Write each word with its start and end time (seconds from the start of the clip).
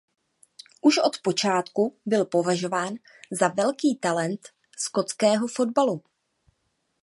Už 0.81 0.97
od 0.97 1.21
počátku 1.21 1.97
byl 2.05 2.25
považován 2.25 2.95
za 3.31 3.47
velký 3.47 3.95
talent 3.95 4.47
skotského 4.77 5.47
fotbalu. 5.47 6.03